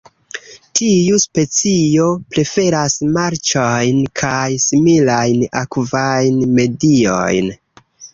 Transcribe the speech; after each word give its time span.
Tiu 0.77 1.17
specio 1.23 2.05
preferas 2.35 2.95
marĉojn 3.17 3.99
kaj 4.21 4.47
similajn 4.63 5.45
akvajn 5.61 6.41
mediojn. 6.61 7.53